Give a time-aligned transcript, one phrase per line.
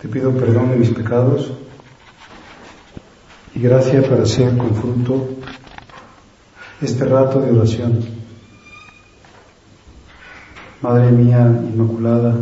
[0.00, 1.52] Te pido perdón de mis pecados
[3.54, 5.28] y gracia para hacer con fruto
[6.80, 8.00] este rato de oración.
[10.80, 12.34] Madre mía Inmaculada,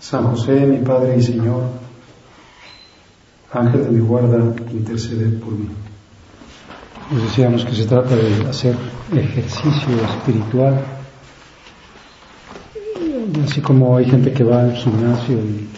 [0.00, 1.64] San José, mi Padre y Señor,
[3.52, 4.38] Ángel de mi guarda,
[4.72, 5.68] intercede por mí.
[7.10, 8.74] Nos decíamos que se trata de hacer
[9.12, 10.95] ejercicio espiritual,
[13.44, 15.68] así como hay gente que va al gimnasio y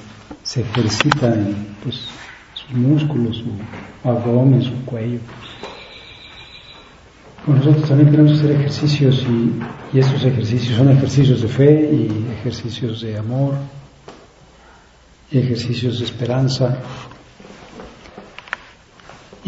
[0.43, 2.09] se ejercita en pues,
[2.55, 5.19] sus músculos, su abdomen, su cuello.
[7.45, 12.33] Pues nosotros también queremos hacer ejercicios y, y estos ejercicios son ejercicios de fe y
[12.41, 13.55] ejercicios de amor
[15.31, 16.79] y ejercicios de esperanza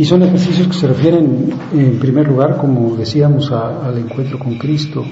[0.00, 5.04] y son ejercicios que se refieren, en primer lugar, como decíamos, al encuentro con Cristo,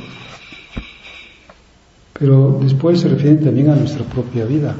[2.18, 4.74] pero después se refieren también a nuestra propia vida.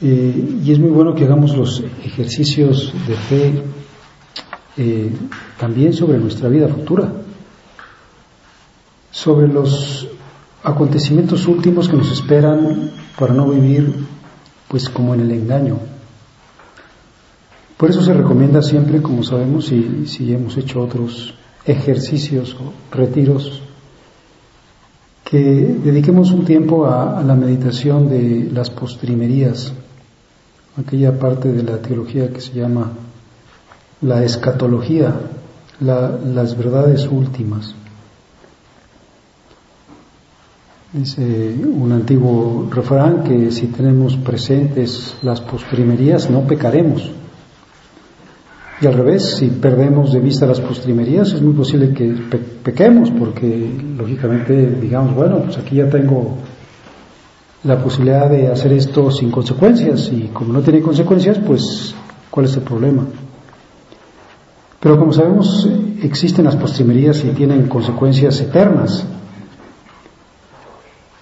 [0.00, 3.62] Eh, y es muy bueno que hagamos los ejercicios de fe
[4.76, 5.10] eh,
[5.58, 7.12] también sobre nuestra vida futura,
[9.10, 10.08] sobre los
[10.62, 13.92] acontecimientos últimos que nos esperan para no vivir
[14.68, 15.78] pues como en el engaño.
[17.76, 23.62] Por eso se recomienda siempre, como sabemos, y si hemos hecho otros ejercicios o retiros,
[25.30, 29.72] que dediquemos un tiempo a, la meditación de las postrimerías,
[30.76, 32.90] aquella parte de la teología que se llama
[34.02, 35.14] la escatología,
[35.78, 37.76] las verdades últimas.
[40.92, 47.08] Dice un antiguo refrán que si tenemos presentes las postrimerías no pecaremos.
[48.80, 52.14] Y al revés, si perdemos de vista las postrimerías, es muy posible que
[52.62, 56.38] pequemos, porque lógicamente digamos, bueno, pues aquí ya tengo
[57.64, 61.94] la posibilidad de hacer esto sin consecuencias, y como no tiene consecuencias, pues,
[62.30, 63.04] ¿cuál es el problema?
[64.80, 65.68] Pero como sabemos,
[66.02, 69.04] existen las postrimerías y tienen consecuencias eternas.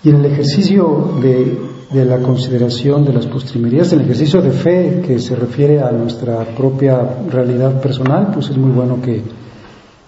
[0.05, 1.59] Y en el ejercicio de
[1.91, 6.45] de la consideración de las postrimerías, del ejercicio de fe que se refiere a nuestra
[6.45, 7.01] propia
[7.31, 9.23] realidad personal, pues es muy bueno que,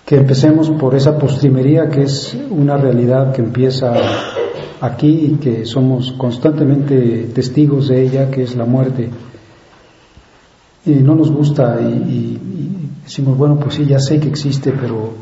[0.04, 3.94] que empecemos por esa postrimería que es una realidad que empieza
[4.82, 9.08] aquí y que somos constantemente testigos de ella, que es la muerte.
[10.84, 12.38] Y no nos gusta y, y
[13.04, 15.12] decimos, bueno, pues sí, ya sé que existe, pero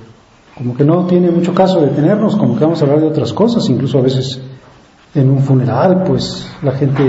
[0.56, 3.68] como que no tiene mucho caso detenernos, como que vamos a hablar de otras cosas,
[3.68, 4.40] incluso a veces
[5.14, 7.02] en un funeral, pues la gente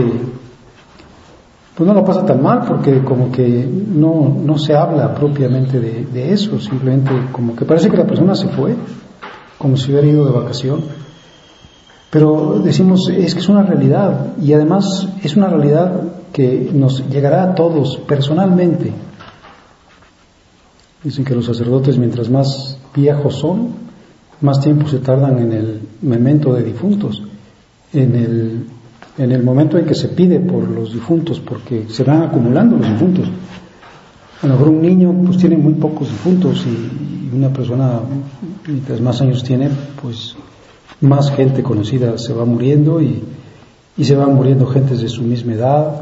[1.80, 6.06] pues no lo pasa tan mal porque como que no, no se habla propiamente de,
[6.12, 8.76] de, eso, simplemente como que parece que la persona se fue,
[9.58, 10.82] como si hubiera ido de vacación.
[12.10, 16.02] Pero decimos, es que es una realidad y además es una realidad
[16.34, 18.92] que nos llegará a todos personalmente.
[21.02, 23.70] Dicen que los sacerdotes mientras más viejos son,
[24.42, 27.24] más tiempo se tardan en el memento de difuntos
[27.94, 28.66] en el,
[29.18, 32.90] en el momento en que se pide por los difuntos, porque se van acumulando los
[32.90, 33.28] difuntos.
[34.42, 38.00] A lo mejor un niño pues tiene muy pocos difuntos y, una persona
[38.66, 39.70] mientras más años tiene,
[40.02, 40.36] pues
[41.02, 43.22] más gente conocida se va muriendo y,
[43.96, 46.02] y se van muriendo gentes de su misma edad.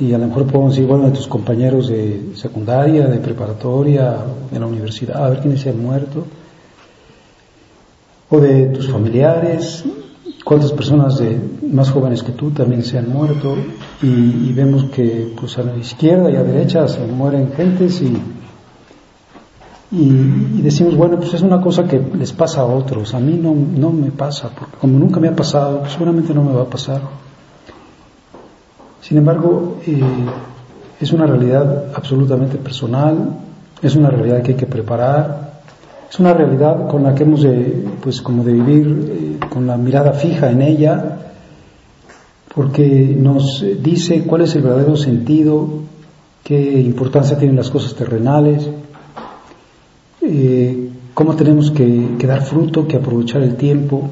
[0.00, 4.16] Y a lo mejor podemos decir, bueno, de tus compañeros de secundaria, de preparatoria,
[4.50, 6.24] de la universidad, a ver quiénes se han muerto.
[8.30, 9.84] O de tus familiares,
[10.52, 11.40] cuántas personas de,
[11.72, 13.56] más jóvenes que tú también se han muerto
[14.02, 18.18] y, vemos que pues a la izquierda y a la derecha se mueren gentes y,
[19.92, 23.54] y, decimos, bueno, pues es una cosa que les pasa a otros, a mí no,
[23.54, 27.00] no me pasa, porque como nunca me ha pasado, seguramente no me va a pasar.
[29.00, 30.02] Sin embargo, eh,
[31.00, 33.38] es una realidad absolutamente personal,
[33.80, 35.51] es una realidad que hay que preparar,
[36.12, 39.78] es una realidad con la que hemos de, pues como de vivir eh, con la
[39.78, 41.32] mirada fija en ella,
[42.54, 45.66] porque nos dice cuál es el verdadero sentido,
[46.44, 48.68] qué importancia tienen las cosas terrenales,
[50.20, 54.10] eh, cómo tenemos que, dar fruto, que aprovechar el tiempo.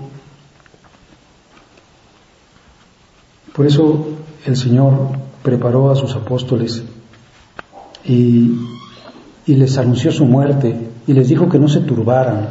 [3.55, 4.07] Por eso
[4.47, 4.95] el Señor
[5.43, 6.83] preparó a sus apóstoles
[8.07, 8.57] y
[9.47, 12.49] les anunció su muerte y les dijo que no se turbaran,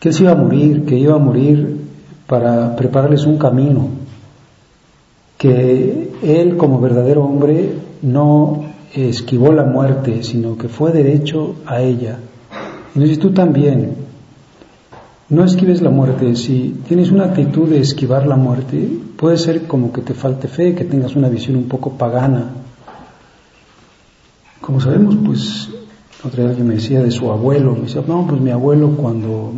[0.00, 1.80] que Él se iba a morir, que iba a morir
[2.26, 3.88] para prepararles un camino,
[5.38, 8.64] que Él como verdadero hombre no
[8.94, 12.18] esquivó la muerte, sino que fue derecho a ella.
[12.94, 14.06] Y tú también,
[15.28, 16.36] no esquives la muerte.
[16.36, 20.74] Si tienes una actitud de esquivar la muerte, puede ser como que te falte fe,
[20.74, 22.50] que tengas una visión un poco pagana.
[24.60, 25.68] Como sabemos, pues,
[26.26, 29.52] otra vez alguien me decía de su abuelo, me decía, no, pues mi abuelo cuando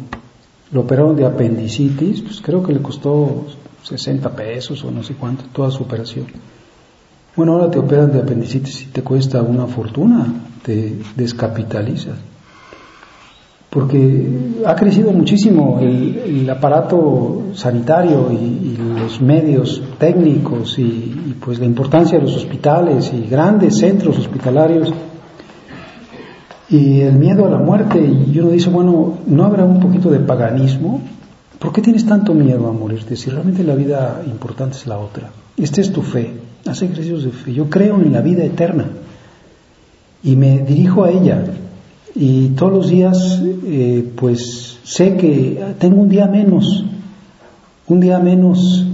[0.70, 3.46] lo operaron de apendicitis, pues creo que le costó
[3.82, 6.26] 60 pesos o no sé cuánto, toda su operación.
[7.34, 10.26] Bueno, ahora te operan de apendicitis y te cuesta una fortuna,
[10.62, 12.16] te descapitalizas
[13.70, 14.26] porque
[14.64, 22.24] ha crecido muchísimo el, aparato sanitario y, los medios técnicos y, pues la importancia de
[22.24, 24.92] los hospitales y grandes centros hospitalarios
[26.70, 30.20] y el miedo a la muerte y uno dice bueno no habrá un poquito de
[30.20, 31.00] paganismo
[31.58, 35.30] ¿por qué tienes tanto miedo a morirte si realmente la vida importante es la otra?
[35.58, 36.30] esta es tu fe.
[36.66, 37.52] Haz ejercicios de fe.
[37.52, 38.86] Yo creo en la vida eterna.
[40.22, 41.44] Y me dirijo a ella.
[42.14, 46.84] Y todos los días eh, pues sé que tengo un día menos,
[47.86, 48.86] un día menos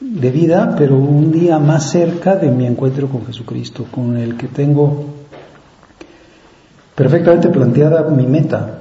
[0.00, 4.48] de vida, pero un día más cerca de mi encuentro con Jesucristo, con el que
[4.48, 5.04] tengo
[6.98, 8.80] perfectamente planteada mi meta.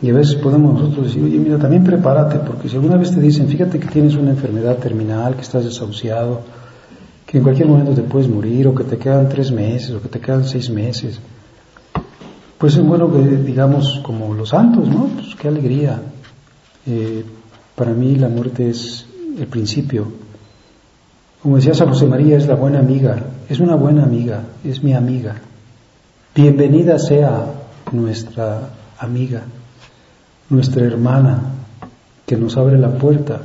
[0.00, 3.20] Y a veces podemos nosotros decir, oye, mira, también prepárate, porque si alguna vez te
[3.20, 6.42] dicen, fíjate que tienes una enfermedad terminal, que estás desahuciado,
[7.26, 10.08] que en cualquier momento te puedes morir, o que te quedan tres meses, o que
[10.08, 11.18] te quedan seis meses,
[12.58, 15.08] pues es bueno que digamos como los santos, ¿no?
[15.16, 16.00] Pues qué alegría.
[16.86, 17.24] Eh,
[17.74, 19.04] para mí la muerte es
[19.36, 20.06] el principio.
[21.42, 23.16] Como decía San José María, es la buena amiga,
[23.48, 25.40] es una buena amiga, es mi amiga.
[26.34, 27.44] Bienvenida sea
[27.92, 29.42] nuestra amiga,
[30.48, 31.42] nuestra hermana,
[32.24, 33.42] que nos abre la puerta.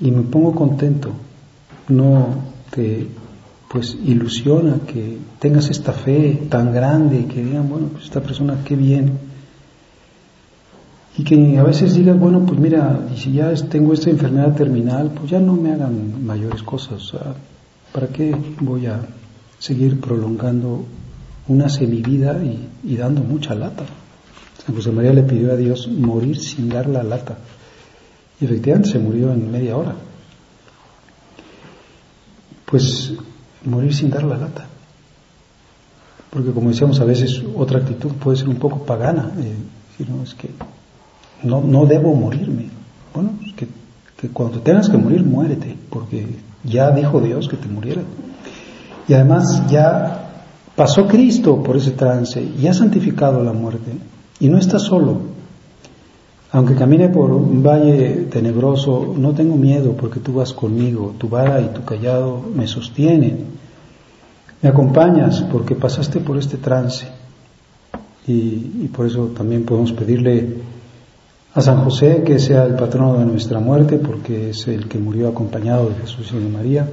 [0.00, 1.12] Y me pongo contento,
[1.88, 2.26] no
[2.70, 3.06] te
[3.68, 8.74] pues ilusiona que tengas esta fe tan grande que digan, bueno, pues esta persona qué
[8.74, 9.12] bien.
[11.16, 15.12] Y que a veces digas, bueno, pues mira, y si ya tengo esta enfermedad terminal,
[15.12, 17.12] pues ya no me hagan mayores cosas.
[17.92, 18.98] ¿Para qué voy a
[19.60, 20.84] seguir prolongando
[21.48, 22.40] una semivida
[22.82, 23.84] y, dando mucha lata?
[24.64, 27.36] San José María le pidió a Dios morir sin dar la lata.
[28.40, 29.94] Y efectivamente se murió en media hora.
[32.64, 33.12] Pues
[33.64, 34.66] morir sin dar la lata.
[36.30, 39.32] Porque como decíamos a veces, otra actitud puede ser un poco pagana.
[39.38, 40.50] Eh, no, es que
[41.44, 42.68] no, no debo morirme.
[43.14, 43.68] Bueno, que,
[44.20, 46.26] que cuando tengas que morir, muérete, porque
[46.64, 48.02] ya dijo Dios que te muriera.
[49.08, 50.25] Y además ya
[50.76, 53.92] pasó Cristo por ese trance y ha santificado la muerte.
[54.38, 55.36] Y no está solo.
[56.52, 61.60] Aunque camine por un valle tenebroso, no tengo miedo porque tú vas conmigo, tu vara
[61.60, 63.46] y tu callado me sostienen.
[64.62, 67.08] Me acompañas porque pasaste por este trance.
[68.26, 70.56] Y, por eso también podemos pedirle
[71.54, 75.28] a San José que sea el patrono de nuestra muerte, porque es el que murió
[75.28, 76.88] acompañado de Jesús y de María.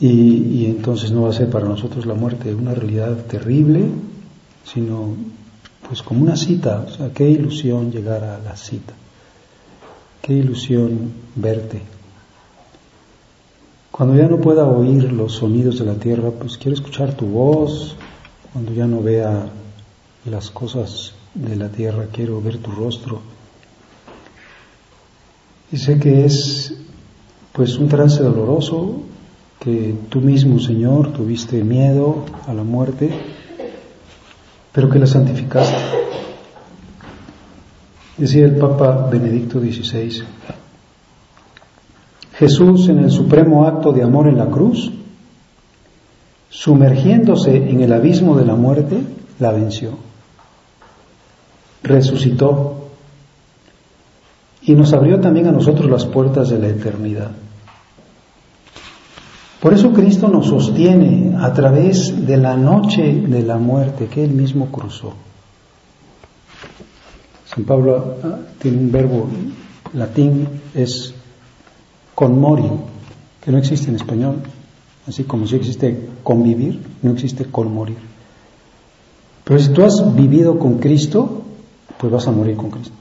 [0.00, 3.86] Y, y, entonces no va a ser para nosotros la muerte una realidad terrible,
[4.64, 5.16] sino
[5.88, 8.92] pues como una cita, o sea, qué ilusión llegar a la cita,
[10.22, 11.82] qué ilusión verte.
[13.90, 17.96] Cuando ya no pueda oír los sonidos de la tierra, pues quiero escuchar tu voz,
[18.52, 19.48] cuando ya no vea
[20.26, 23.20] las cosas de la tierra, quiero ver tu rostro.
[25.72, 26.74] Y sé que es
[27.52, 29.02] pues un trance doloroso,
[29.60, 33.10] que tú mismo, Señor, tuviste miedo a la muerte,
[34.72, 35.76] pero que la santificaste.
[38.16, 40.22] Decía el Papa Benedicto XVI,
[42.34, 44.92] Jesús en el supremo acto de amor en la cruz,
[46.50, 48.98] sumergiéndose en el abismo de la muerte,
[49.38, 49.90] la venció,
[51.82, 52.90] resucitó
[54.62, 57.30] y nos abrió también a nosotros las puertas de la eternidad.
[59.60, 64.30] Por eso Cristo nos sostiene a través de la noche de la muerte que Él
[64.30, 65.14] mismo cruzó.
[67.44, 69.26] San Pablo ah, tiene un verbo
[69.94, 71.12] latín, es
[72.14, 72.70] conmori,
[73.42, 74.36] que no existe en español,
[75.08, 77.98] así como si existe convivir, no existe conmorir.
[79.42, 81.42] Pero si tú has vivido con Cristo,
[81.98, 82.94] pues vas a morir con Cristo.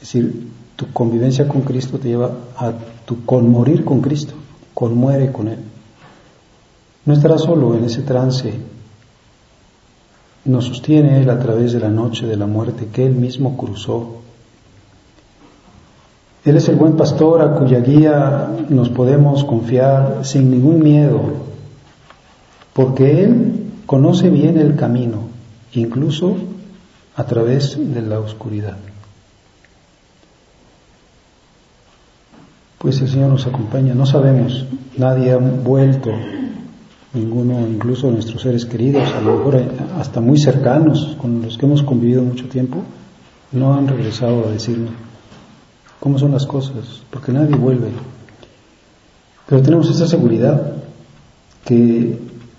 [0.00, 2.72] Es decir, tu convivencia con Cristo te lleva a
[3.04, 4.34] tu conmorir con Cristo
[4.74, 5.58] conmuere con él.
[7.06, 8.52] No estará solo en ese trance.
[10.44, 14.20] Nos sostiene él a través de la noche de la muerte que él mismo cruzó.
[16.44, 21.20] Él es el buen pastor a cuya guía nos podemos confiar sin ningún miedo,
[22.74, 25.28] porque él conoce bien el camino,
[25.72, 26.36] incluso
[27.16, 28.76] a través de la oscuridad.
[32.84, 34.66] Pues el Señor nos acompaña, no sabemos,
[34.98, 36.10] nadie ha vuelto,
[37.14, 39.62] ninguno, incluso nuestros seres queridos, a lo mejor
[39.98, 42.82] hasta muy cercanos, con los que hemos convivido mucho tiempo,
[43.52, 44.90] no han regresado a decirnos
[45.98, 47.88] cómo son las cosas, porque nadie vuelve.
[49.48, 50.74] Pero tenemos esa seguridad
[51.64, 52.18] que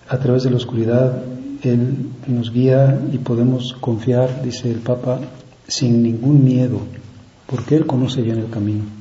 [0.10, 1.22] a través de la oscuridad
[1.62, 5.20] Él nos guía y podemos confiar, dice el Papa,
[5.67, 6.79] sin ningún miedo,
[7.46, 8.95] porque Él conoce bien el camino.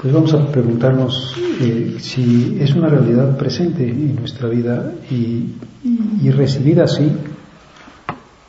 [0.00, 5.56] Pues vamos a preguntarnos eh, si es una realidad presente en nuestra vida y,
[6.22, 7.12] y recibida así,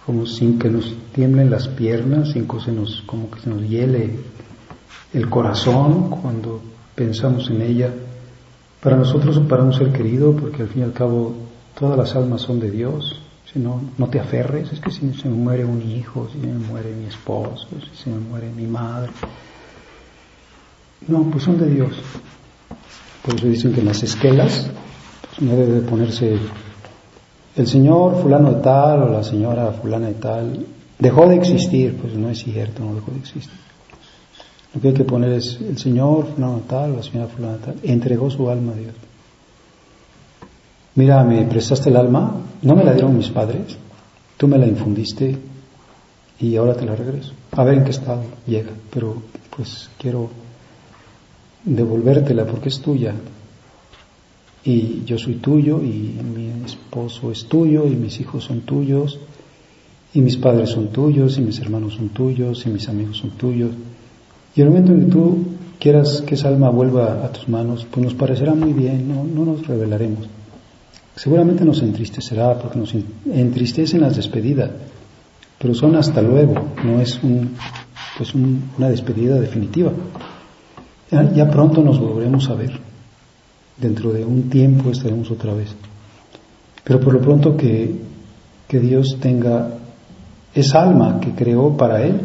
[0.06, 3.68] como sin que nos tiemblen las piernas, sin que se nos, como que se nos
[3.68, 4.12] hiele
[5.14, 6.62] el corazón cuando
[6.96, 7.90] pensamos en ella,
[8.82, 11.34] para nosotros o para un ser querido, porque al fin y al cabo
[11.78, 13.20] todas las almas son de Dios,
[13.52, 16.48] si no, no te aferres, es que si se me muere un hijo, si se
[16.48, 19.12] me muere mi esposo, si se me muere mi madre,
[21.08, 21.92] no, pues son de Dios.
[23.24, 24.70] Por eso dicen que en las esquelas
[25.22, 26.38] pues no debe ponerse
[27.56, 30.66] el señor fulano de tal o la señora fulana de tal
[30.98, 33.60] dejó de existir, pues no es cierto, no dejó de existir.
[34.74, 38.30] Lo que hay que poner es el Señor fulano tal, la señora fulana tal, entregó
[38.30, 38.94] su alma a Dios.
[40.96, 43.78] Mira, me prestaste el alma, no me la dieron mis padres,
[44.38, 45.38] tú me la infundiste
[46.40, 47.34] y ahora te la regreso.
[47.52, 49.22] A ver en qué estado llega, pero
[49.56, 50.30] pues quiero
[51.64, 53.14] devolvértela porque es tuya.
[54.64, 59.20] Y yo soy tuyo y mi esposo es tuyo y mis hijos son tuyos
[60.14, 63.72] y mis padres son tuyos y mis hermanos son tuyos y mis amigos son tuyos.
[64.56, 65.38] Y el momento en que tú
[65.80, 69.52] quieras que esa alma vuelva a tus manos, pues nos parecerá muy bien, no, no
[69.52, 70.28] nos revelaremos.
[71.16, 72.94] Seguramente nos entristecerá porque nos
[73.26, 74.70] entristecen las despedidas,
[75.58, 76.54] pero son hasta luego,
[76.84, 77.52] no es un,
[78.18, 79.92] pues una despedida definitiva.
[81.12, 82.72] Ya, pronto nos volveremos a ver,
[83.76, 85.76] dentro de un tiempo estaremos otra vez.
[86.86, 87.94] Pero por lo pronto que,
[88.66, 89.72] que Dios tenga
[90.56, 92.22] esa alma que creó para Él,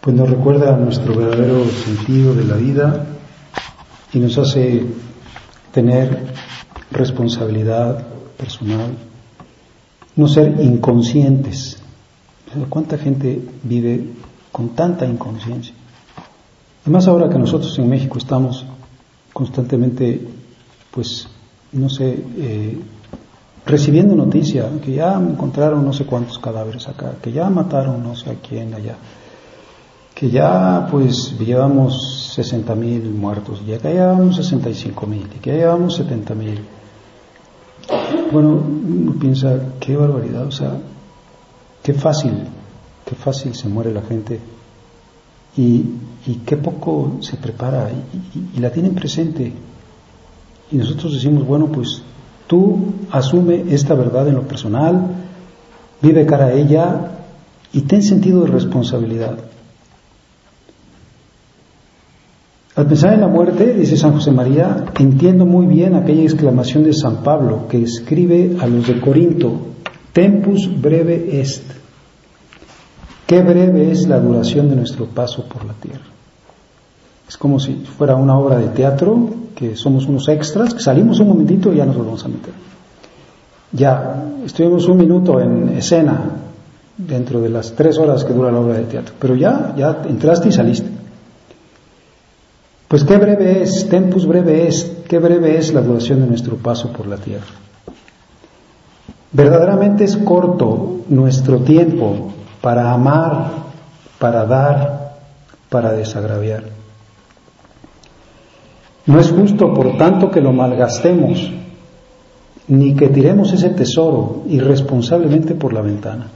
[0.00, 3.06] pues nos recuerda nuestro verdadero sentido de la vida
[4.12, 4.84] y nos hace
[5.72, 6.26] tener
[6.92, 8.96] responsabilidad personal,
[10.14, 11.82] no ser inconscientes.
[12.70, 14.04] ¿Cuánta gente vive
[14.56, 15.74] con tanta inconsciencia?
[16.82, 18.64] Además ahora que nosotros en México estamos
[19.34, 20.26] constantemente,
[20.90, 21.28] pues,
[21.72, 22.80] no sé, eh,
[23.66, 28.30] recibiendo noticia que ya encontraron no sé cuántos cadáveres acá, que ya mataron no sé
[28.30, 28.96] a quién allá
[30.16, 35.56] que ya pues llevamos 60 mil muertos, ya que llevamos 65 mil, y que ya
[35.58, 36.64] llevamos 70 mil.
[38.32, 40.72] Bueno, uno piensa, qué barbaridad, o sea,
[41.82, 42.32] qué fácil,
[43.06, 44.40] qué fácil se muere la gente
[45.56, 45.84] y,
[46.44, 49.52] qué poco se prepara y, y la tienen presente.
[50.70, 52.02] Y nosotros decimos, bueno, pues
[52.46, 55.06] tú asume esta verdad en lo personal,
[56.02, 57.12] vive cara a ella
[57.72, 59.38] y ten sentido de responsabilidad.
[62.76, 66.92] Al pensar en la muerte, dice San José María, entiendo muy bien aquella exclamación de
[66.92, 69.68] San Pablo que escribe a los de Corinto,
[70.12, 71.62] tempus breve est.
[73.26, 76.04] Qué breve es la duración de nuestro paso por la tierra.
[77.28, 81.28] Es como si fuera una obra de teatro, que somos unos extras, que salimos un
[81.28, 82.54] momentito y ya nos volvemos a meter.
[83.72, 86.20] Ya, estuvimos un minuto en escena
[86.96, 90.48] dentro de las tres horas que dura la obra de teatro, pero ya, ya entraste
[90.48, 90.88] y saliste.
[92.86, 96.92] Pues qué breve es, tempus breve es, qué breve es la duración de nuestro paso
[96.92, 97.46] por la tierra.
[99.32, 102.32] Verdaderamente es corto nuestro tiempo
[102.66, 103.46] para amar,
[104.18, 105.12] para dar,
[105.70, 106.64] para desagraviar.
[109.06, 111.48] No es justo, por tanto, que lo malgastemos,
[112.66, 116.26] ni que tiremos ese tesoro irresponsablemente por la ventana.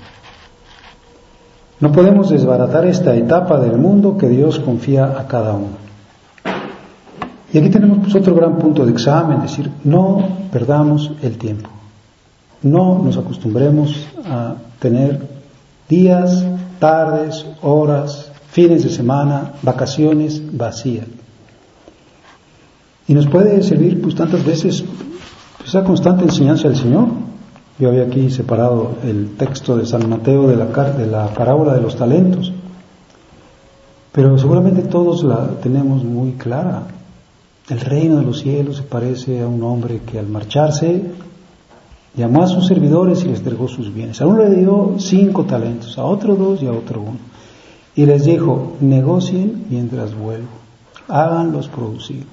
[1.81, 5.79] No podemos desbaratar esta etapa del mundo que Dios confía a cada uno.
[7.53, 10.23] Y aquí tenemos pues, otro gran punto de examen, es decir, no
[10.53, 11.69] perdamos el tiempo.
[12.63, 15.30] No nos acostumbremos a tener
[15.91, 16.47] días,
[16.79, 21.07] tardes, horas, fines de semana, vacaciones vacías.
[23.09, 24.85] Y nos puede servir pues tantas veces
[25.59, 27.09] pues, esa constante enseñanza del Señor.
[27.79, 31.81] Yo había aquí separado el texto de San Mateo de la, de la parábola de
[31.81, 32.53] los talentos,
[34.13, 36.85] pero seguramente todos la tenemos muy clara.
[37.69, 41.03] El reino de los cielos se parece a un hombre que al marcharse
[42.21, 44.21] llamó a sus servidores y les entregó sus bienes.
[44.21, 47.19] A uno le dio cinco talentos, a otro dos y a otro uno.
[47.97, 50.49] Y les dijo, negocien mientras vuelvo,
[51.09, 52.27] háganlos producir.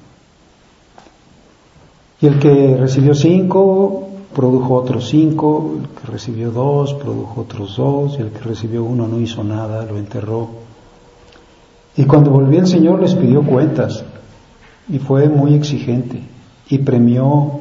[2.20, 8.18] Y el que recibió cinco, produjo otros cinco, el que recibió dos, produjo otros dos,
[8.20, 10.50] y el que recibió uno no hizo nada, lo enterró.
[11.96, 14.04] Y cuando volvió el Señor les pidió cuentas
[14.90, 16.22] y fue muy exigente
[16.70, 17.57] y premió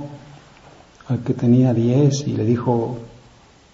[1.09, 2.99] al que tenía diez y le dijo,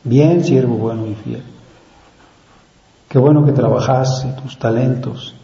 [0.05, 1.43] bien siervo bueno y fiel,
[3.09, 5.35] qué bueno que trabajaste tus talentos.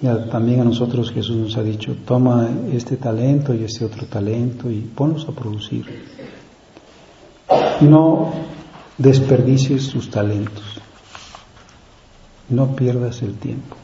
[0.00, 4.68] Y también a nosotros Jesús nos ha dicho, toma este talento y este otro talento
[4.68, 5.86] y ponlos a producir.
[7.80, 8.32] No
[8.98, 10.80] desperdicies tus talentos,
[12.48, 13.76] no pierdas el tiempo.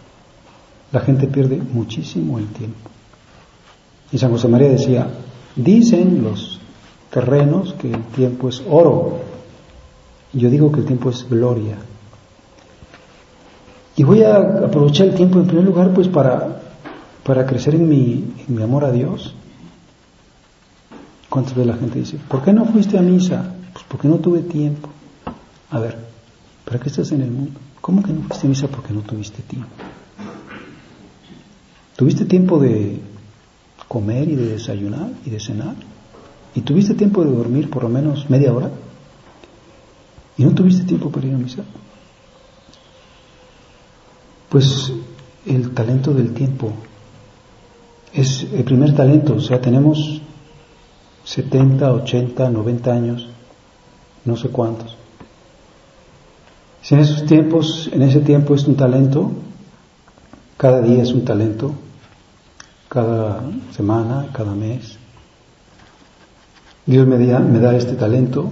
[0.90, 2.90] La gente pierde muchísimo el tiempo.
[4.10, 5.06] Y San José María decía,
[5.54, 6.57] dicen los
[7.10, 9.20] terrenos que el tiempo es oro.
[10.32, 11.76] Yo digo que el tiempo es gloria.
[13.96, 16.60] Y voy a aprovechar el tiempo en primer lugar pues para,
[17.24, 19.34] para crecer en mi, en mi amor a Dios.
[21.28, 23.54] ¿Cuántas veces la gente dice, ¿por qué no fuiste a misa?
[23.72, 24.88] Pues porque no tuve tiempo.
[25.70, 25.98] A ver,
[26.64, 27.58] ¿para qué estás en el mundo?
[27.80, 29.68] ¿Cómo que no fuiste a misa porque no tuviste tiempo?
[31.96, 33.00] ¿Tuviste tiempo de
[33.88, 35.74] comer y de desayunar y de cenar?
[36.54, 38.70] ¿Y tuviste tiempo de dormir por lo menos media hora?
[40.36, 41.64] ¿Y no tuviste tiempo para ir a misa?
[44.48, 44.92] Pues
[45.46, 46.72] el talento del tiempo
[48.12, 50.22] es el primer talento, o sea, tenemos
[51.24, 53.28] 70, 80, 90 años,
[54.24, 54.96] no sé cuántos.
[56.82, 59.30] Si en esos tiempos, en ese tiempo es un talento,
[60.56, 61.72] cada día es un talento,
[62.88, 64.97] cada semana, cada mes.
[66.88, 68.48] Dios me da, este talento,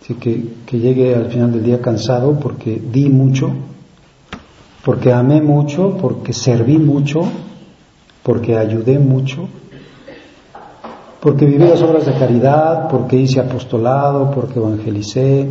[0.00, 3.50] así que, que llegue al final del día cansado porque di mucho,
[4.84, 7.22] porque amé mucho, porque serví mucho,
[8.22, 9.48] porque ayudé mucho,
[11.20, 15.48] porque viví las obras de caridad, porque hice apostolado, porque evangelicé,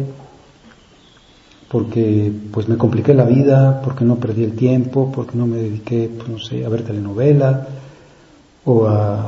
[1.70, 6.10] porque pues me compliqué la vida, porque no perdí el tiempo, porque no me dediqué,
[6.16, 7.68] pues no sé, a ver telenovela
[8.64, 9.28] o a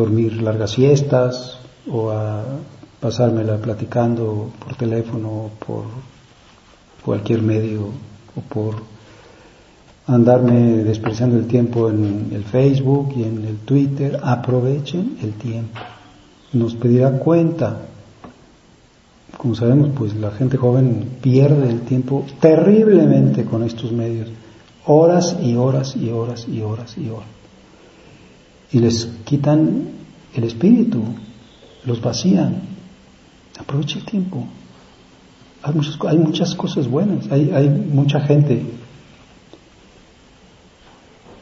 [0.00, 1.58] dormir largas siestas
[1.90, 2.44] o a
[3.00, 5.84] pasármela platicando por teléfono, por
[7.04, 7.88] cualquier medio
[8.36, 8.74] o por
[10.06, 14.20] andarme despreciando el tiempo en el Facebook y en el Twitter.
[14.22, 15.80] Aprovechen el tiempo.
[16.52, 17.90] Nos pedirá cuenta
[19.40, 24.28] como sabemos, pues la gente joven pierde el tiempo terriblemente con estos medios.
[24.84, 27.39] Horas y horas y horas y horas y horas.
[28.72, 29.88] Y les quitan
[30.34, 31.02] el espíritu,
[31.84, 32.62] los vacían.
[33.58, 34.46] Aprovecha el tiempo.
[35.62, 38.62] Hay muchas, hay muchas cosas buenas, hay, hay mucha gente.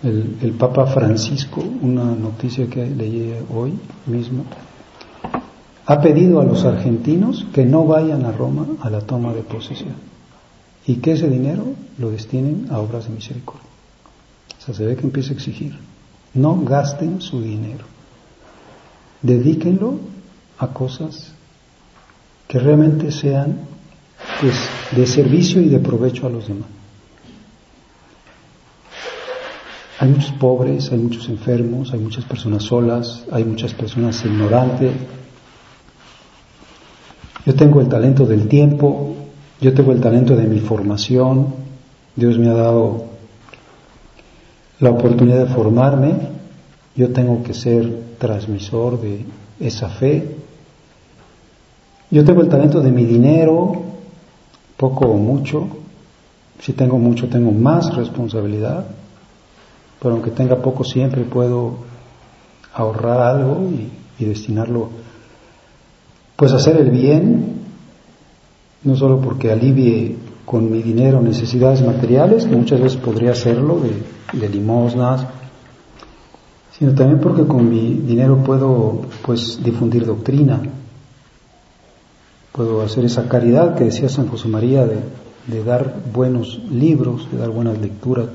[0.02, 3.74] El, el Papa Francisco, una noticia que leí hoy
[4.06, 4.44] mismo,
[5.86, 9.94] ha pedido a los argentinos que no vayan a Roma a la toma de posesión
[10.86, 11.64] y que ese dinero
[11.98, 13.68] lo destinen a obras de misericordia.
[14.58, 15.78] O sea, se ve que empieza a exigir.
[16.34, 17.84] No gasten su dinero.
[19.22, 19.98] Dedíquenlo
[20.58, 21.32] a cosas
[22.46, 23.58] que realmente sean
[24.40, 24.54] pues,
[24.92, 26.68] de servicio y de provecho a los demás.
[30.00, 34.92] Hay muchos pobres, hay muchos enfermos, hay muchas personas solas, hay muchas personas ignorantes,
[37.48, 39.16] yo tengo el talento del tiempo,
[39.58, 41.46] yo tengo el talento de mi formación,
[42.14, 43.06] Dios me ha dado
[44.80, 46.14] la oportunidad de formarme,
[46.94, 49.24] yo tengo que ser transmisor de
[49.60, 50.36] esa fe.
[52.10, 53.72] Yo tengo el talento de mi dinero,
[54.76, 55.68] poco o mucho,
[56.60, 58.86] si tengo mucho tengo más responsabilidad,
[60.00, 61.74] pero aunque tenga poco siempre puedo
[62.72, 64.90] ahorrar algo y, destinarlo
[66.34, 67.62] pues hacer el bien,
[68.82, 70.16] no solo porque alivie
[70.48, 73.80] con mi dinero necesidades materiales, que muchas veces podría hacerlo
[74.32, 75.26] de, limosnas,
[76.78, 80.62] sino también porque con mi dinero puedo pues difundir doctrina,
[82.52, 85.00] puedo hacer esa caridad que decía San José María de,
[85.48, 88.28] de dar buenos libros, de dar buenas lecturas,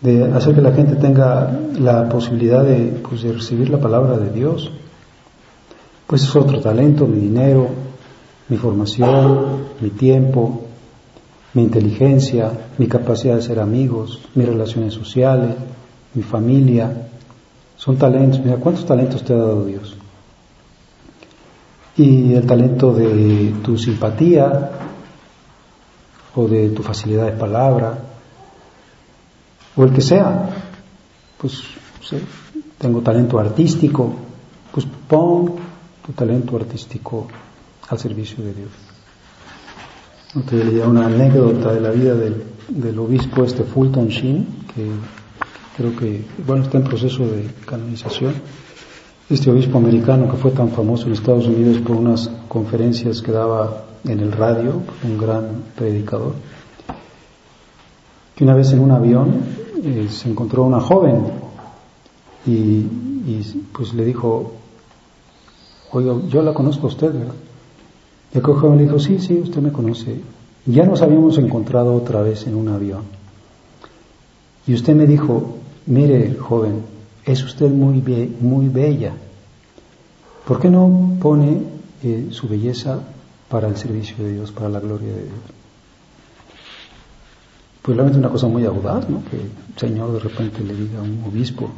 [0.00, 4.30] de hacer que la gente tenga la posibilidad de, pues, de recibir la palabra de
[4.30, 4.70] Dios.
[6.06, 7.89] Pues es otro talento, mi dinero,
[8.50, 10.64] mi formación, mi tiempo,
[11.54, 15.54] mi inteligencia, mi capacidad de ser amigos, mis relaciones sociales,
[16.14, 17.08] mi familia,
[17.76, 18.40] son talentos.
[18.44, 19.96] Mira, ¿cuántos talentos te ha dado Dios?
[21.96, 24.70] Y el talento de tu simpatía
[26.34, 27.98] o de tu facilidad de palabra
[29.76, 30.50] o el que sea.
[31.38, 31.62] Pues
[32.78, 34.12] tengo talento artístico,
[34.72, 35.54] pues pon
[36.04, 37.28] tu talento artístico
[37.90, 38.70] al servicio de Dios.
[40.52, 44.88] Leía una anécdota de la vida del, del obispo este Fulton Sheen, que
[45.76, 48.34] creo que, bueno, está en proceso de canonización.
[49.28, 53.84] Este obispo americano que fue tan famoso en Estados Unidos por unas conferencias que daba
[54.04, 56.34] en el radio, un gran predicador,
[58.34, 59.40] que una vez en un avión
[59.84, 61.26] eh, se encontró una joven
[62.46, 64.52] y, y, pues le dijo,
[65.92, 67.34] oiga, yo la conozco a usted, ¿verdad?
[68.32, 70.20] Y aquel joven le dijo, sí, sí, usted me conoce.
[70.66, 73.02] Ya nos habíamos encontrado otra vez en un avión.
[74.66, 76.82] Y usted me dijo, mire, joven,
[77.24, 78.02] es usted muy,
[78.40, 79.14] muy bella.
[80.46, 81.62] ¿Por qué no pone
[82.02, 83.00] eh, su belleza
[83.48, 85.40] para el servicio de Dios, para la gloria de Dios?
[87.82, 89.22] Pues realmente una cosa muy audaz, ¿no?
[89.30, 91.70] Que el Señor de repente le diga a un obispo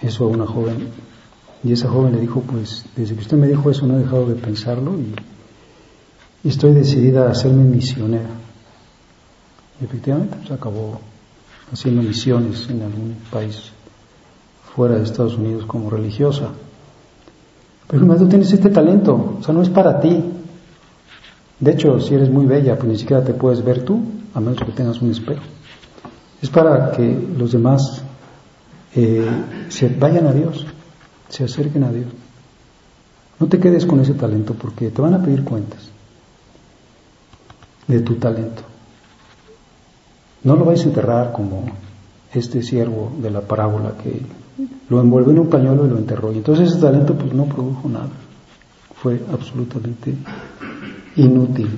[0.00, 0.88] eso a una joven.
[1.62, 4.26] Y esa joven le dijo, pues desde que usted me dijo eso no he dejado
[4.26, 5.14] de pensarlo y
[6.44, 8.28] y estoy decidida a hacerme misionera.
[9.80, 11.00] Y efectivamente se pues, acabó
[11.72, 13.72] haciendo misiones en algún país
[14.76, 16.50] fuera de Estados Unidos como religiosa.
[17.88, 20.22] Pero tú tienes este talento, o sea, no es para ti.
[21.60, 24.02] De hecho, si eres muy bella, pues ni siquiera te puedes ver tú,
[24.34, 25.42] a menos que tengas un espejo.
[26.42, 28.02] Es para que los demás
[28.94, 29.26] eh,
[29.68, 30.66] se vayan a Dios,
[31.28, 32.08] se acerquen a Dios.
[33.40, 35.93] No te quedes con ese talento porque te van a pedir cuentas
[37.86, 38.62] de tu talento.
[40.42, 41.64] No lo vais a enterrar como
[42.32, 44.20] este siervo de la parábola que
[44.88, 46.32] lo envolvió en un pañuelo y lo enterró.
[46.32, 48.10] Y entonces ese talento pues no produjo nada.
[48.94, 50.14] Fue absolutamente
[51.16, 51.68] inútil.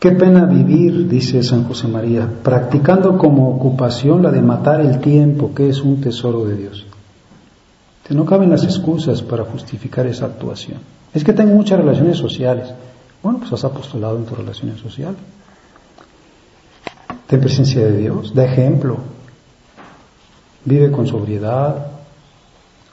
[0.00, 5.52] Qué pena vivir, dice San José María, practicando como ocupación la de matar el tiempo,
[5.52, 6.87] que es un tesoro de Dios
[8.14, 10.78] no caben las excusas para justificar esa actuación.
[11.12, 12.72] Es que tengo muchas relaciones sociales.
[13.22, 15.18] Bueno, pues has apostolado en tus relaciones sociales.
[17.26, 18.96] Ten presencia de Dios, da ejemplo.
[20.64, 21.88] Vive con sobriedad,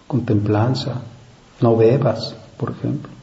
[0.08, 1.02] con templanza.
[1.62, 3.16] No bebas, por ejemplo.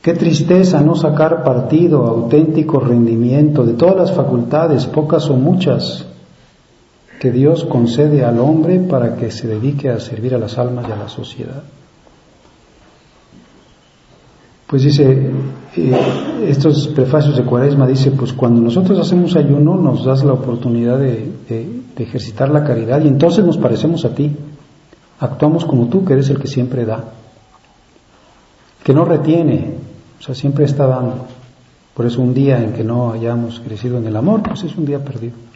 [0.00, 6.04] Qué tristeza no sacar partido, auténtico rendimiento de todas las facultades, pocas o muchas,
[7.24, 10.92] que Dios concede al hombre para que se dedique a servir a las almas y
[10.92, 11.62] a la sociedad.
[14.66, 15.30] Pues dice,
[15.74, 15.96] eh,
[16.46, 21.32] estos prefacios de Cuaresma dice, pues cuando nosotros hacemos ayuno nos das la oportunidad de,
[21.48, 24.30] de ejercitar la caridad y entonces nos parecemos a ti,
[25.18, 27.04] actuamos como tú que eres el que siempre da,
[28.84, 29.76] que no retiene,
[30.20, 31.24] o sea, siempre está dando.
[31.94, 34.84] Por eso un día en que no hayamos crecido en el amor, pues es un
[34.84, 35.53] día perdido.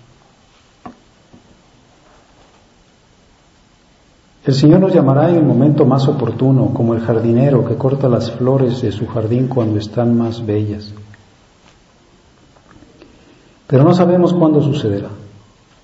[4.48, 8.30] El Señor nos llamará en el momento más oportuno, como el jardinero que corta las
[8.30, 10.94] flores de su jardín cuando están más bellas.
[13.66, 15.10] Pero no sabemos cuándo sucederá.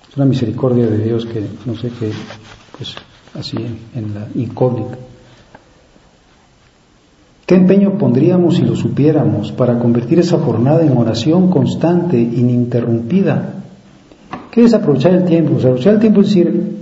[0.09, 2.11] Es una misericordia de Dios que no sé qué,
[2.75, 2.95] pues
[3.35, 3.55] así
[3.93, 4.97] en, la incógnita.
[7.45, 13.61] ¿Qué empeño pondríamos si lo supiéramos para convertir esa jornada en oración constante, ininterrumpida?
[14.49, 15.57] ¿Qué es aprovechar el tiempo?
[15.57, 16.74] aprovechar el tiempo es decir,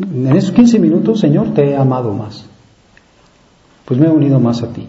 [0.00, 2.44] en esos 15 minutos, Señor, te he amado más.
[3.84, 4.86] Pues me he unido más a ti.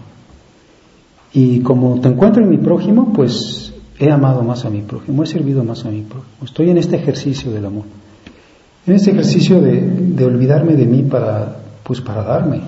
[1.34, 5.28] Y como te encuentro en mi prójimo, pues he amado más a mi prójimo, he
[5.28, 6.44] servido más a mi prójimo.
[6.44, 7.86] Estoy en este ejercicio del amor.
[8.88, 12.62] En este ejercicio de, olvidarme de mí para, pues para darme,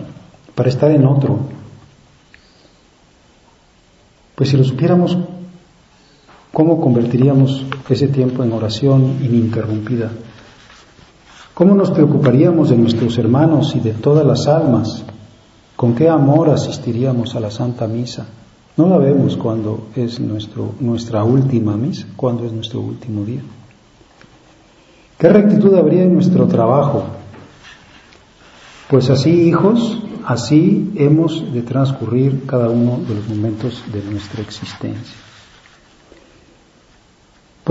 [0.54, 1.40] para estar en otro.
[4.36, 5.18] Pues si lo supiéramos,
[6.52, 10.12] ¿cómo convertiríamos ese tiempo en oración ininterrumpida?
[11.54, 15.04] ¿Cómo nos preocuparíamos de nuestros hermanos y de todas las almas?
[15.76, 18.26] ¿Con qué amor asistiríamos a la Santa Misa?
[18.78, 23.42] No la vemos cuando es nuestra última misa, cuando es nuestro último día.
[25.18, 27.04] ¿Qué rectitud habría en nuestro trabajo?
[28.90, 35.16] Pues así, hijos, así hemos de transcurrir cada uno de los momentos de nuestra existencia.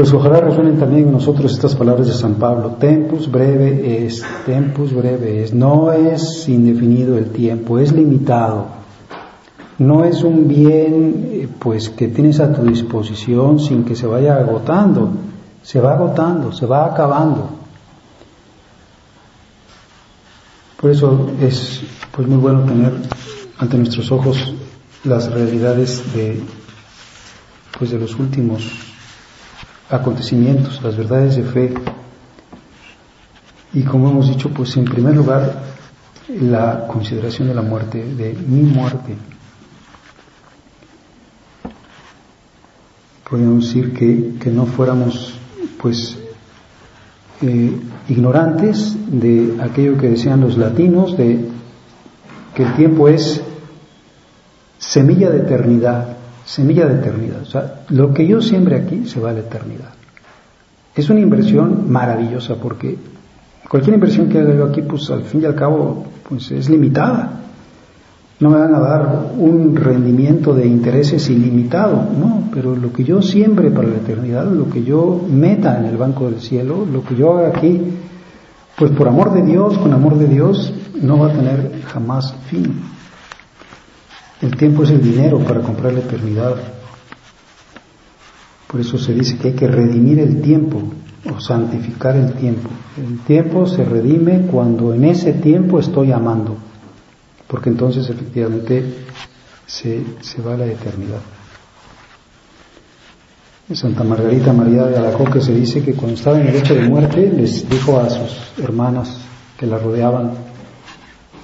[0.00, 2.76] Pues ojalá resuenen también en nosotros estas palabras de San Pablo.
[2.80, 5.52] Tempus breve es, tempus breve es.
[5.52, 8.68] No es indefinido el tiempo, es limitado.
[9.76, 14.36] no es un bien eh, pues que tienes a tu disposición sin que se vaya
[14.36, 15.10] agotando,
[15.62, 17.50] se va agotando, se va acabando.
[20.80, 21.82] Por eso es
[22.16, 22.94] pues muy bueno tener
[23.58, 24.54] ante nuestros ojos
[25.04, 26.40] las realidades de
[27.78, 28.89] pues de los últimos
[29.90, 31.74] acontecimientos, las verdades de fe.
[33.72, 35.62] Y como hemos dicho, pues en primer lugar
[36.28, 39.16] la consideración de la muerte, de mi muerte.
[43.30, 45.38] podríamos decir que, no fuéramos
[45.80, 46.18] pues
[47.42, 47.72] eh,
[48.08, 51.46] ignorantes de aquello que decían los latinos, de
[52.54, 53.40] que el tiempo es
[54.78, 56.16] semilla de eternidad,
[56.50, 57.42] semilla de eternidad.
[57.42, 59.90] O sea, lo que yo siembre aquí se va a la eternidad.
[60.94, 62.98] Es una inversión maravillosa porque
[63.68, 67.40] cualquier inversión que haga yo aquí, pues al fin y al cabo, pues es limitada
[68.40, 73.20] no me van a dar un rendimiento de intereses ilimitado, no, pero lo que yo
[73.20, 77.16] siembre para la eternidad, lo que yo meta en el banco del cielo, lo que
[77.16, 77.78] yo haga aquí,
[78.78, 82.80] pues por amor de Dios, con amor de Dios, no va a tener jamás fin.
[84.40, 86.56] El tiempo es el dinero para comprar la eternidad.
[88.66, 90.82] Por eso se dice que hay que redimir el tiempo
[91.30, 92.70] o santificar el tiempo.
[92.96, 96.56] El tiempo se redime cuando en ese tiempo estoy amando
[97.50, 98.84] porque entonces efectivamente
[99.66, 100.04] se,
[100.46, 101.18] va a la eternidad.
[103.72, 107.32] Santa Margarita María de Alacoque se dice que cuando estaba en el hecho de muerte
[107.32, 109.18] les dijo a sus hermanas
[109.58, 110.32] que la rodeaban,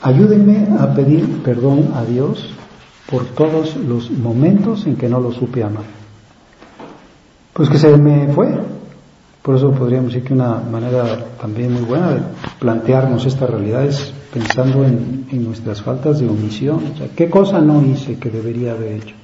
[0.03, 2.56] ayúdenme a pedir perdón a Dios
[3.11, 5.85] por todos los momentos en que no lo supe amar.
[7.53, 8.49] Pues que se me fue.
[9.43, 12.21] Por eso podríamos decir que una manera también muy buena de
[12.59, 16.83] plantearnos esta realidad es pensando en, nuestras faltas de omisión.
[16.95, 19.15] O sea, ¿qué cosa no hice que debería haber hecho?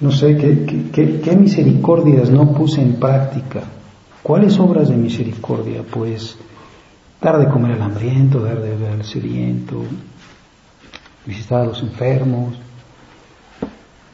[0.00, 3.62] No sé, ¿qué, misericordias no puse en práctica?
[4.22, 5.82] ¿Cuáles obras de misericordia?
[5.88, 6.36] Pues
[7.20, 9.82] dar de comer al hambriento, dar de beber al sediento,
[11.26, 12.54] visitar a los enfermos,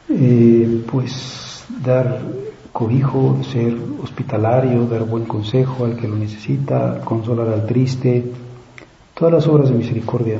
[0.09, 2.19] eh, pues dar
[2.71, 8.31] cobijo, ser hospitalario, dar buen consejo al que lo necesita, consolar al triste,
[9.13, 10.39] todas las obras de misericordia.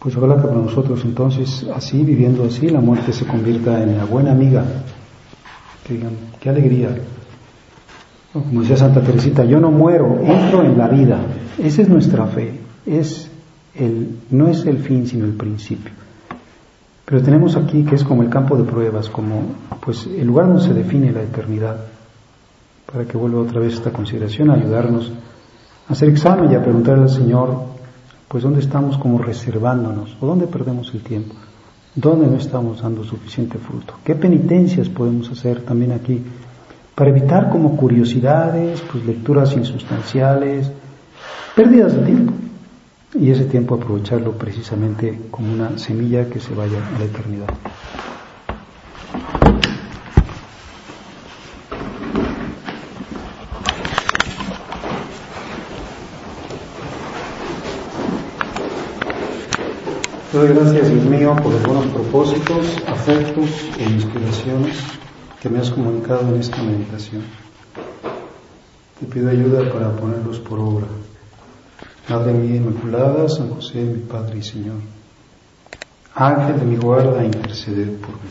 [0.00, 4.06] Pues ojalá que para nosotros entonces, así, viviendo así, la muerte se convierta en la
[4.06, 4.64] buena amiga.
[5.86, 6.96] Que digan, qué alegría.
[8.32, 11.20] Como decía Santa Teresita, yo no muero, entro en la vida.
[11.58, 12.60] Esa es nuestra fe.
[12.86, 13.29] Es
[14.30, 15.92] no es el fin, sino el principio.
[17.04, 19.42] Pero tenemos aquí que es como el campo de pruebas, como
[19.80, 21.76] pues el lugar donde se define la eternidad.
[22.90, 25.12] Para que vuelva otra vez esta consideración, ayudarnos
[25.88, 27.64] hacer examen y a preguntarle al Señor,
[28.28, 31.34] pues dónde estamos como reservándonos o dónde perdemos el tiempo,
[31.96, 36.22] dónde no estamos dando suficiente fruto, qué penitencias podemos hacer también aquí
[36.94, 40.70] para evitar como curiosidades, pues lecturas insustanciales,
[41.56, 42.32] pérdidas de tiempo
[43.14, 47.48] y ese tiempo aprovecharlo precisamente como una semilla que se vaya a la eternidad.
[60.30, 64.78] Te doy gracias, Dios mío, por los buenos propósitos, afectos e inspiraciones
[65.40, 67.22] que me has comunicado en esta meditación.
[69.00, 70.86] Te pido ayuda para ponerlos por obra.
[72.08, 74.76] Madre mía Inmaculada, San José, mi Padre y Señor.
[76.14, 78.28] Ángel de mi guarda, interceder por mí.